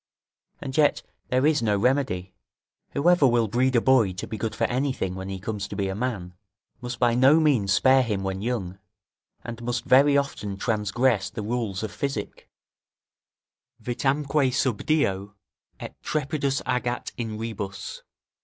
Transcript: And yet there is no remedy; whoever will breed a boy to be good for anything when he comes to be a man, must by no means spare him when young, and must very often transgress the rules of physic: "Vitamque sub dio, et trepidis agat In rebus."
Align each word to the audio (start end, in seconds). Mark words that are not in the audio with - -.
And 0.61 0.75
yet 0.75 1.03
there 1.27 1.45
is 1.45 1.61
no 1.61 1.77
remedy; 1.77 2.33
whoever 2.93 3.27
will 3.27 3.47
breed 3.47 3.75
a 3.75 3.81
boy 3.81 4.13
to 4.13 4.25
be 4.25 4.35
good 4.35 4.55
for 4.55 4.63
anything 4.63 5.13
when 5.13 5.29
he 5.29 5.39
comes 5.39 5.67
to 5.67 5.75
be 5.75 5.89
a 5.89 5.93
man, 5.95 6.33
must 6.81 6.97
by 6.97 7.13
no 7.13 7.39
means 7.39 7.71
spare 7.71 8.01
him 8.01 8.23
when 8.23 8.41
young, 8.41 8.79
and 9.43 9.61
must 9.61 9.85
very 9.85 10.17
often 10.17 10.57
transgress 10.57 11.29
the 11.29 11.43
rules 11.43 11.83
of 11.83 11.91
physic: 11.91 12.49
"Vitamque 13.79 14.51
sub 14.51 14.87
dio, 14.87 15.35
et 15.79 15.93
trepidis 16.01 16.63
agat 16.63 17.11
In 17.15 17.37
rebus." 17.37 18.01